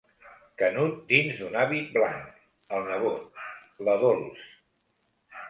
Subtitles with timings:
[0.61, 2.41] Canut dins d'un hàbit blanc,
[2.79, 3.45] el nebot,
[3.91, 4.43] la Dols...